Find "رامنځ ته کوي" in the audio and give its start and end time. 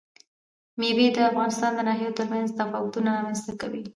3.15-3.81